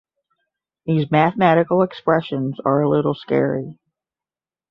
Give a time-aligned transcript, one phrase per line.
[0.87, 3.77] These mathematical expressions are a little scary